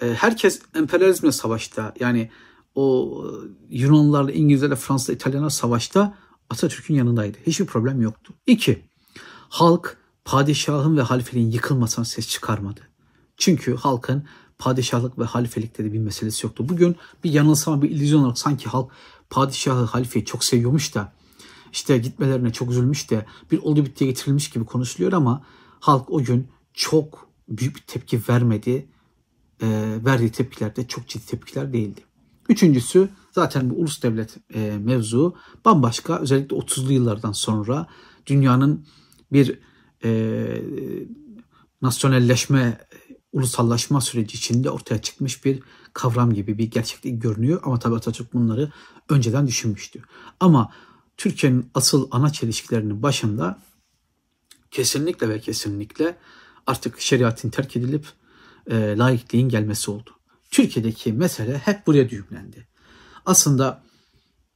[0.01, 2.31] e, herkes emperyalizmle savaşta yani
[2.75, 3.17] o
[3.69, 6.17] Yunanlılarla, İngilizlerle, Fransızla, İtalyanlar savaşta
[6.49, 7.37] Atatürk'ün yanındaydı.
[7.47, 8.33] Hiçbir problem yoktu.
[8.47, 8.85] İki,
[9.49, 12.90] halk padişahın ve halifeliğin yıkılmasına ses çıkarmadı.
[13.41, 14.23] Çünkü halkın
[14.59, 16.69] padişahlık ve halifelikte de bir meselesi yoktu.
[16.69, 18.91] Bugün bir yanılsama, bir illüzyon olarak sanki halk
[19.29, 21.13] padişahı, halifeyi çok seviyormuş da
[21.71, 25.43] işte gitmelerine çok üzülmüş de bir oldu bittiye getirilmiş gibi konuşuluyor ama
[25.79, 28.87] halk o gün çok büyük bir tepki vermedi.
[29.61, 32.01] E, verdiği tepkiler de çok ciddi tepkiler değildi.
[32.49, 37.87] Üçüncüsü zaten bu ulus devlet e, mevzu bambaşka özellikle 30'lu yıllardan sonra
[38.27, 38.85] dünyanın
[39.31, 39.59] bir
[40.03, 40.11] e,
[41.81, 42.77] nasyonelleşme,
[43.33, 45.59] ulusallaşma süreci içinde ortaya çıkmış bir
[45.93, 47.61] kavram gibi bir gerçeklik görünüyor.
[47.63, 48.71] Ama tabii Atatürk bunları
[49.09, 50.01] önceden düşünmüştü.
[50.39, 50.71] Ama
[51.17, 53.59] Türkiye'nin asıl ana çelişkilerinin başında
[54.71, 56.17] kesinlikle ve kesinlikle
[56.67, 58.05] artık şeriatın terk edilip
[58.67, 60.09] e, laikliğin gelmesi oldu.
[60.51, 62.67] Türkiye'deki mesele hep buraya düğümlendi.
[63.25, 63.83] Aslında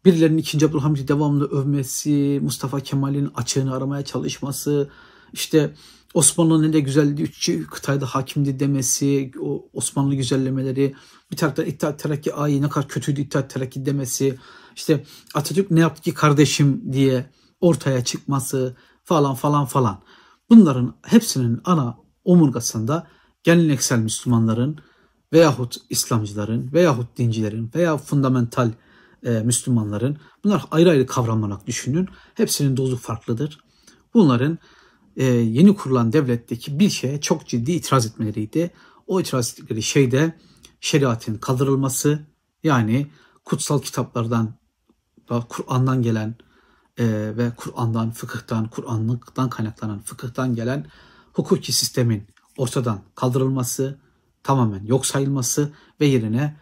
[0.06, 0.66] birilerinin 2.
[0.66, 4.90] Abdülhamit'i devamlı övmesi, Mustafa Kemal'in açığını aramaya çalışması,
[5.34, 5.76] işte
[6.16, 10.96] Osmanlı ne güzeldi, üçü kıtayda hakimdi demesi, o Osmanlı güzellemeleri,
[11.32, 14.38] bir taraftan İttihat Terakki ay ne kadar kötüydü İttihat Terakki demesi,
[14.76, 20.02] işte Atatürk ne yaptı ki kardeşim diye ortaya çıkması falan falan falan.
[20.50, 23.08] Bunların hepsinin ana omurgasında
[23.44, 24.80] geleneksel Müslümanların
[25.34, 28.72] veyahut İslamcıların veyahut dincilerin veya fundamental
[29.24, 32.08] e, Müslümanların bunlar ayrı ayrı kavramlarak düşünün.
[32.34, 33.60] Hepsinin dozu farklıdır.
[34.14, 34.60] Bunların
[35.18, 38.72] e, yeni kurulan devletteki bir şeye çok ciddi itiraz etmeleriydi.
[39.08, 40.36] O itiraz ettikleri şey de
[40.82, 42.20] şeriatın kaldırılması
[42.64, 43.08] yani
[43.46, 44.56] kutsal kitaplardan
[45.50, 46.36] Kur'an'dan gelen
[46.98, 47.06] e,
[47.38, 50.86] ve Kur'an'dan, fıkıhtan, Kur'anlıktan kaynaklanan fıkıhtan gelen
[51.34, 54.00] hukuki sistemin ortadan kaldırılması,
[54.44, 56.58] tamamen yok sayılması ve yerine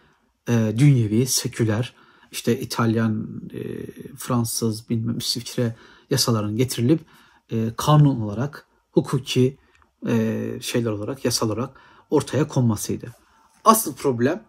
[0.48, 1.94] e, dünyevi, seküler,
[2.32, 3.86] işte İtalyan, e,
[4.16, 5.76] Fransız, bilmem İsviçre
[6.10, 7.00] yasaların getirilip
[7.50, 9.58] e, kanun olarak, hukuki
[10.06, 11.80] e, şeyler olarak, yasal olarak
[12.10, 13.12] ortaya konmasıydı.
[13.64, 14.44] Asıl problem,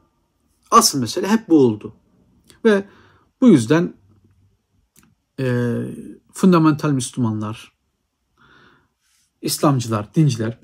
[0.72, 1.96] asıl mesele hep bu oldu.
[2.66, 2.86] Ve
[3.42, 3.94] bu yüzden
[5.40, 5.46] e,
[6.34, 7.76] fundamental Müslümanlar,
[9.42, 10.60] İslamcılar, dinciler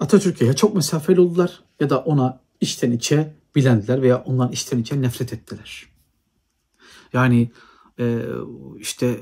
[0.00, 5.32] Atatürk'e çok mesafeli oldular ya da ona içten içe bilendiler veya ondan içten içe nefret
[5.32, 5.86] ettiler.
[7.12, 7.50] Yani
[8.00, 8.26] e,
[8.78, 9.20] işte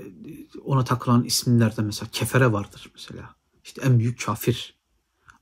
[0.65, 3.35] ona takılan isimlerde mesela kefere vardır mesela.
[3.65, 4.79] İşte en büyük kafir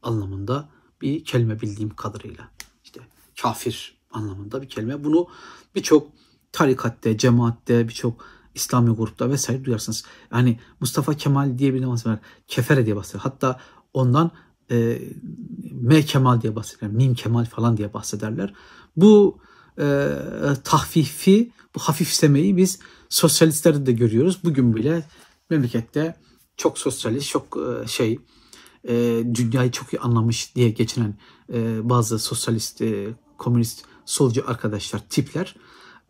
[0.03, 0.68] anlamında
[1.01, 2.49] bir kelime bildiğim kadarıyla.
[2.85, 3.01] İşte
[3.42, 5.05] kafir anlamında bir kelime.
[5.05, 5.29] Bunu
[5.75, 6.09] birçok
[6.53, 10.05] tarikatte, cemaatte, birçok İslami grupta vesaire duyarsınız.
[10.33, 12.18] Yani Mustafa Kemal diye bir namaz var.
[12.46, 13.20] Kefere diye bahseder.
[13.20, 13.61] Hatta
[13.94, 14.31] ondan
[14.70, 15.03] e,
[15.72, 16.96] M Kemal diye bahsederler.
[16.96, 18.55] Mim Kemal falan diye bahsederler.
[18.96, 19.38] Bu
[19.79, 20.09] e,
[20.65, 24.39] tahfifi, bu hafifsemeyi biz sosyalistlerde de görüyoruz.
[24.45, 25.05] Bugün bile
[25.51, 26.17] memlekette
[26.57, 28.19] çok sosyalist, çok e, şey,
[28.89, 31.15] e, dünyayı çok iyi anlamış diye geçinen
[31.53, 33.07] e, bazı sosyalist, e,
[33.39, 35.57] komünist, solcu arkadaşlar, tipler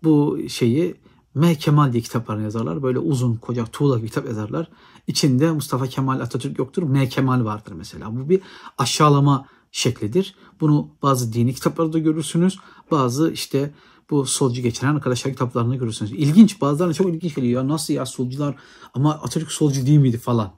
[0.02, 0.94] bu şeyi
[1.34, 1.54] M.
[1.54, 2.82] Kemal diye kitaplarını yazarlar.
[2.82, 4.68] Böyle uzun, koca, tuğla kitap yazarlar.
[5.06, 6.82] İçinde Mustafa Kemal Atatürk yoktur.
[6.82, 7.08] M.
[7.08, 8.16] Kemal vardır mesela.
[8.16, 8.40] Bu bir
[8.78, 10.34] aşağılama şeklidir.
[10.60, 12.58] Bunu bazı dini kitaplarda görürsünüz.
[12.90, 13.74] Bazı işte
[14.10, 16.12] bu solcu geçinen arkadaşlar kitaplarında görürsünüz.
[16.12, 17.62] İlginç bazılarına çok ilginç geliyor.
[17.62, 18.56] Ya nasıl ya solcular
[18.94, 20.52] ama Atatürk solcu değil miydi falan.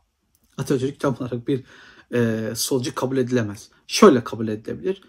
[0.58, 1.64] Atatürk tam olarak bir
[2.14, 3.70] e, solcu kabul edilemez.
[3.86, 5.02] Şöyle kabul edilebilir.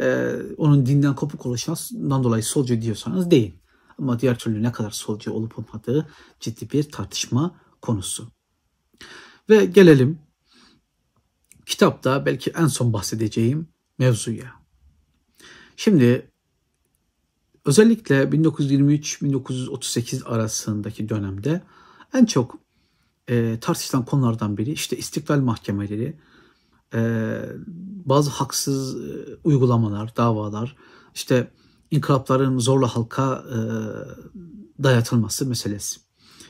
[0.00, 3.54] E, onun dinden kopuk oluşundan dolayı solcu diyorsanız değil.
[3.98, 6.08] Ama diğer türlü ne kadar solcu olup olmadığı
[6.40, 8.28] ciddi bir tartışma konusu.
[9.50, 10.18] Ve gelelim
[11.68, 14.52] kitapta belki en son bahsedeceğim mevzuya.
[15.76, 16.30] Şimdi
[17.64, 21.62] özellikle 1923-1938 arasındaki dönemde
[22.14, 22.58] en çok
[23.28, 26.16] e, tartışılan konulardan biri işte istiklal mahkemeleri,
[26.94, 27.00] e,
[28.04, 28.98] bazı haksız e,
[29.44, 30.76] uygulamalar, davalar,
[31.14, 31.50] işte
[31.90, 33.58] inkılapların zorla halka e,
[34.82, 36.00] dayatılması meselesi.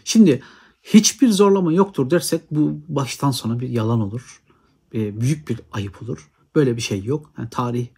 [0.04, 0.42] Şimdi
[0.82, 4.37] hiçbir zorlama yoktur dersek bu baştan sona bir yalan olur.
[4.94, 6.30] E, büyük bir ayıp olur.
[6.54, 7.32] Böyle bir şey yok.
[7.38, 7.88] Yani tarih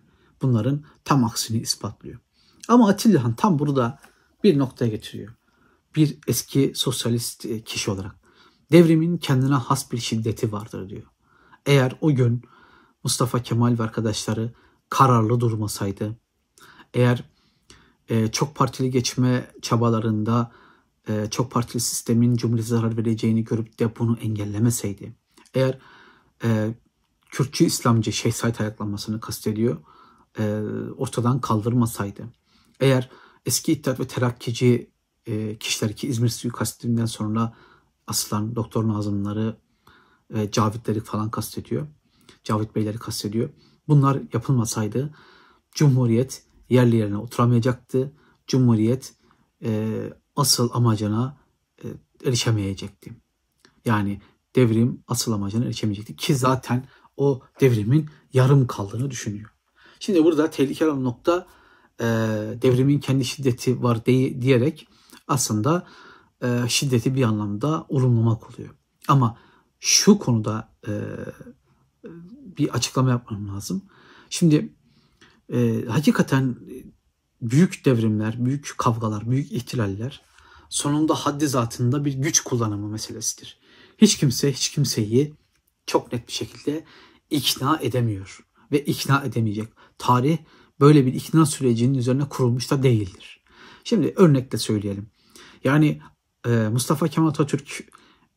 [0.43, 2.21] bunların tam aksini ispatlıyor.
[2.69, 3.99] Ama Atilla Han tam burada
[4.45, 5.35] bir noktaya getiriyor.
[5.97, 8.17] Bir eski sosyalist e, kişi olarak.
[8.73, 11.07] Devrimin kendine has bir şiddeti vardır diyor.
[11.67, 12.43] Eğer o gün
[13.05, 14.53] Mustafa Kemal ve arkadaşları
[14.89, 16.17] kararlı durmasaydı,
[16.95, 17.25] eğer
[18.09, 20.53] e, çok partili geçme çabalarında
[21.31, 25.15] çok partili sistemin cumhuriyete zarar vereceğini görüp de bunu engellemeseydi,
[25.55, 25.79] eğer
[26.45, 26.75] e,
[27.31, 29.77] Kürtçü İslamcı Şeyh Said ayaklanmasını kastediyor,
[30.39, 30.61] e,
[30.97, 32.23] ortadan kaldırmasaydı,
[32.81, 33.11] eğer
[33.47, 34.91] eski İttihat ve Terakkici
[35.27, 37.57] e, kişiler ki İzmir suikastinden sonra
[38.07, 39.57] asılan Doktor Nazımları,
[40.35, 41.87] e, Cavitleri falan kastediyor.
[42.45, 43.51] Cavit Beyleri kastediyor.
[43.89, 45.15] Bunlar yapılmasaydı
[45.73, 48.13] Cumhuriyet yerli yerine oturamayacaktı.
[48.47, 49.15] Cumhuriyet
[49.65, 50.01] e,
[50.37, 51.37] asıl amacına
[51.85, 51.87] e,
[52.25, 53.13] erişemeyecekti.
[53.85, 54.21] Yani
[54.57, 59.51] devrim asıl amacına erişemeyecekti ki zaten o devrimin yarım kaldığını düşünüyor.
[60.01, 61.47] Şimdi burada tehlikeli olan nokta
[62.01, 62.05] e,
[62.63, 64.89] devrimin kendi şiddeti var diye, diyerek
[65.29, 65.87] aslında
[66.43, 68.75] e, şiddeti bir anlamda olumlamak oluyor.
[69.09, 69.39] Ama
[69.81, 70.93] şu konuda e,
[72.59, 73.83] bir açıklama yapmam lazım.
[74.31, 74.75] Şimdi
[75.53, 76.57] e, hakikaten
[77.43, 80.23] büyük devrimler, büyük kavgalar, büyük ihtilaller
[80.69, 83.60] sonunda haddi zatında bir güç kullanımı meselesidir.
[84.01, 85.35] Hiç kimse hiç kimseyi
[85.87, 86.85] çok net bir şekilde
[87.31, 88.39] ikna edemiyor
[88.73, 89.69] ve ikna edemeyecek.
[89.99, 90.39] Tarih
[90.81, 93.41] böyle bir ikna sürecinin üzerine kurulmuş da değildir.
[93.85, 95.07] Şimdi örnekle söyleyelim.
[95.65, 96.01] Yani
[96.47, 97.85] e, Mustafa Kemal Atatürk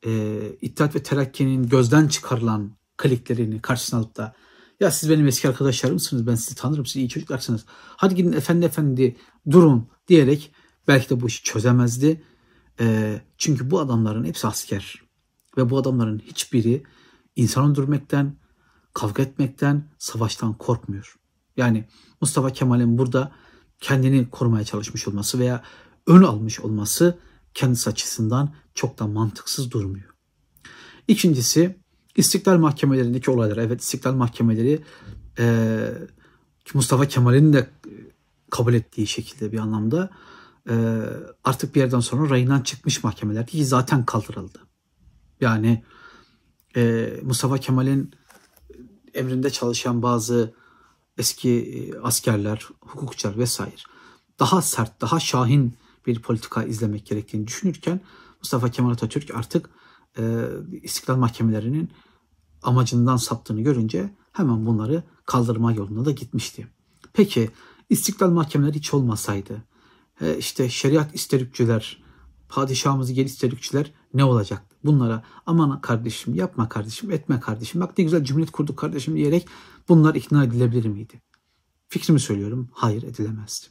[0.06, 4.36] e, İttihat ve Terakki'nin gözden çıkarılan kliklerini karşısına alıp da
[4.80, 7.65] ya siz benim eski arkadaşlarımsınız ben sizi tanırım siz iyi çocuklarsınız.
[7.69, 9.17] Hadi gidin efendi efendi
[9.52, 10.52] durun diyerek
[10.88, 12.23] belki de bu işi çözemezdi.
[12.80, 15.02] E, çünkü bu adamların hepsi asker
[15.57, 16.83] ve bu adamların hiçbiri
[17.35, 18.35] insan öldürmekten,
[18.93, 21.15] kavga etmekten, savaştan korkmuyor.
[21.57, 21.87] Yani
[22.21, 23.31] Mustafa Kemal'in burada
[23.79, 25.63] kendini korumaya çalışmış olması veya
[26.07, 27.19] ön almış olması
[27.53, 30.13] kendisi açısından çok da mantıksız durmuyor.
[31.07, 31.83] İkincisi
[32.15, 33.57] İstiklal mahkemelerindeki olaylar.
[33.57, 34.83] Evet istiklal mahkemeleri
[35.39, 35.87] e,
[36.73, 37.69] Mustafa Kemal'in de
[38.51, 40.09] kabul ettiği şekilde bir anlamda
[40.69, 40.73] e,
[41.43, 44.59] artık bir yerden sonra rayından çıkmış mahkemeler ki zaten kaldırıldı.
[45.43, 45.84] Yani
[46.75, 48.12] e, Mustafa Kemal'in
[49.13, 50.53] emrinde çalışan bazı
[51.17, 53.82] eski e, askerler, hukukçular vesaire
[54.39, 55.73] daha sert, daha şahin
[56.08, 58.01] bir politika izlemek gerektiğini düşünürken
[58.39, 59.69] Mustafa Kemal Atatürk artık
[60.17, 60.47] e,
[60.82, 61.91] istiklal mahkemelerinin
[62.63, 66.67] amacından saptığını görünce hemen bunları kaldırma yoluna da gitmişti.
[67.13, 67.49] Peki
[67.89, 69.63] istiklal mahkemeleri hiç olmasaydı
[70.21, 72.03] e, işte şeriat isterikçiler,
[72.49, 74.72] padişahımızı gel isterikçiler ne olacak?
[74.83, 79.47] Bunlara aman kardeşim yapma kardeşim etme kardeşim bak ne güzel cumhuriyet kurduk kardeşim diyerek
[79.89, 81.21] bunlar ikna edilebilir miydi?
[81.87, 83.67] Fikrimi söylüyorum hayır edilemezdi.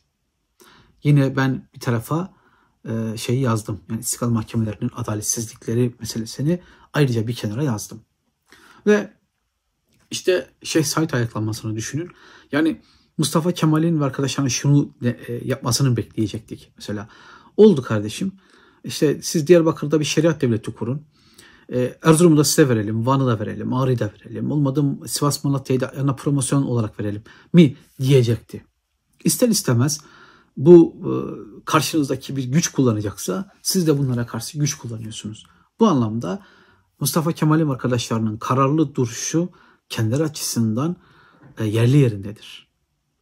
[1.03, 2.35] Yine ben bir tarafa
[2.88, 3.81] e, şeyi yazdım.
[3.90, 8.01] Yani istiklal mahkemelerinin adaletsizlikleri meselesini ayrıca bir kenara yazdım.
[8.87, 9.12] Ve
[10.11, 12.11] işte Şeyh Said ayaklanmasını düşünün.
[12.53, 12.81] Yani
[13.18, 16.72] Mustafa Kemal'in ve arkadaşlarının şunu e, yapmasını bekleyecektik.
[16.77, 17.09] Mesela
[17.57, 18.33] oldu kardeşim.
[18.85, 21.07] İşte siz Diyarbakır'da bir şeriat devleti kurun.
[21.73, 24.51] E, Erzurum'u da size verelim, Van'ı da verelim, Ağrı'yı da verelim.
[24.51, 28.64] Olmadı Sivas Malatya'yı da yana promosyon olarak verelim mi diyecekti.
[29.25, 30.01] İster istemez
[30.57, 31.11] bu e,
[31.64, 35.47] karşınızdaki bir güç kullanacaksa siz de bunlara karşı güç kullanıyorsunuz.
[35.81, 36.42] Bu anlamda
[37.01, 39.49] Mustafa Kemal'in arkadaşlarının kararlı duruşu
[39.88, 40.97] kendileri açısından
[41.59, 42.68] e, yerli yerindedir.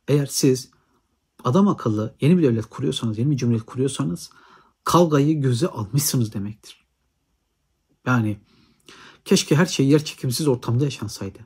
[0.09, 0.71] Eğer siz
[1.45, 4.31] adam akıllı yeni bir devlet kuruyorsanız, yeni bir cumhuriyet kuruyorsanız
[4.85, 6.87] kavgayı göze almışsınız demektir.
[8.07, 8.41] Yani
[9.25, 11.39] keşke her şey yer çekimsiz ortamda yaşansaydı.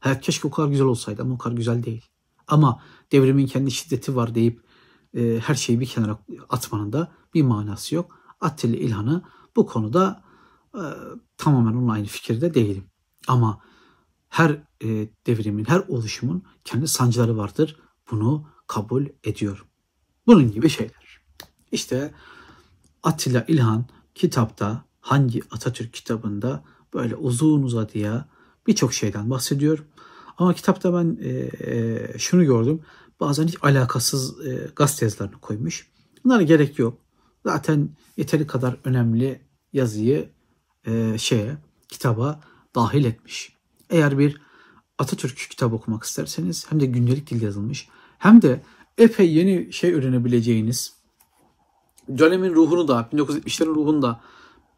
[0.00, 2.04] Hayat keşke o kadar güzel olsaydı ama o kadar güzel değil.
[2.46, 4.64] Ama devrimin kendi şiddeti var deyip
[5.14, 8.18] e, her şeyi bir kenara atmanın da bir manası yok.
[8.40, 9.22] Atilla İlhan'ı
[9.56, 10.24] bu konuda
[10.74, 10.82] e,
[11.36, 12.84] tamamen onunla aynı fikirde değilim.
[13.28, 13.60] Ama
[14.28, 14.50] her
[14.84, 17.76] e, devrimin, her oluşumun kendi sancıları vardır.
[18.10, 19.66] Bunu kabul ediyorum.
[20.26, 21.20] Bunun gibi şeyler.
[21.72, 22.14] İşte
[23.04, 26.64] Atilla İlhan kitapta hangi Atatürk kitabında
[26.94, 28.28] böyle uzun uzadıya
[28.66, 29.84] birçok şeyden bahsediyor.
[30.38, 31.30] Ama kitapta ben e,
[31.70, 32.80] e, şunu gördüm.
[33.20, 35.88] Bazen hiç alakasız e, gazete yazılarını koymuş.
[36.24, 36.98] Bunlara gerek yok.
[37.46, 39.40] Zaten yeteri kadar önemli
[39.72, 40.30] yazıyı
[40.86, 41.56] e, şeye,
[41.88, 42.40] kitaba
[42.74, 43.56] dahil etmiş.
[43.90, 44.40] Eğer bir
[44.98, 47.88] Atatürk kitap okumak isterseniz hem de gündelik dil yazılmış
[48.18, 48.62] hem de
[48.98, 50.93] epey yeni şey öğrenebileceğiniz
[52.18, 54.20] dönemin ruhunu da 1970'lerin ruhunu da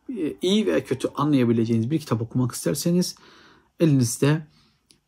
[0.09, 3.17] e, iyi ve kötü anlayabileceğiniz bir kitap okumak isterseniz
[3.81, 4.47] elinizde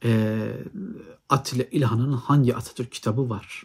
[0.05, 0.39] e,
[1.29, 3.63] Atilla İlhan'ın hangi Atatürk kitabı var?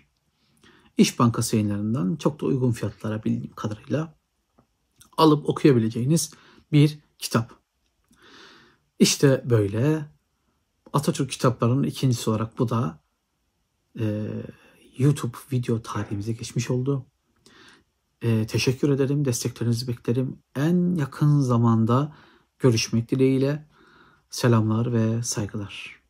[0.98, 4.16] İş Bankası yayınlarından çok da uygun fiyatlara bildiğim kadarıyla
[5.18, 6.32] alıp okuyabileceğiniz
[6.72, 7.52] bir kitap.
[9.00, 10.06] İşte böyle
[10.94, 13.00] Atatürk kitaplarının ikincisi olarak bu da
[14.00, 14.28] e,
[14.98, 17.06] YouTube video tarihimize geçmiş oldu.
[18.24, 19.26] E, teşekkür ederim.
[19.26, 20.40] Desteklerinizi beklerim.
[20.56, 22.16] En yakın zamanda
[22.60, 23.68] görüşmek dileğiyle.
[24.30, 26.03] Selamlar ve saygılar.